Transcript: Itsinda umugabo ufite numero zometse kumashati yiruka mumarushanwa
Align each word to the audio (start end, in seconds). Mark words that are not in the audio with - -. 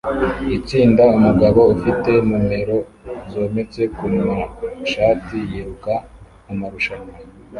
Itsinda 0.57 1.03
umugabo 1.17 1.59
ufite 1.75 2.11
numero 2.29 2.77
zometse 3.31 3.81
kumashati 3.95 5.37
yiruka 5.51 5.93
mumarushanwa 6.45 7.11